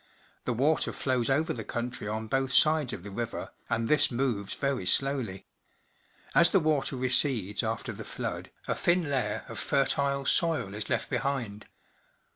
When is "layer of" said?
9.11-9.59